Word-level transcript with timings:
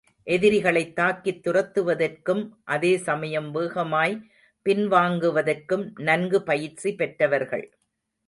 எதிரிகளைத் 0.25 0.95
தாக்கித் 0.95 1.47
துரத்துவதற்கும், 1.47 2.49
அதே 2.63 2.97
சமயம் 2.97 3.51
வேகமாய் 3.51 4.31
பின்வாங்குவதற்கும் 4.65 5.91
நன்கு 5.99 6.43
பயிற்சி 6.43 6.95
பெற்றவர்கள். 6.95 7.77